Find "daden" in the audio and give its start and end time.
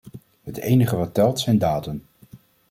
1.57-2.03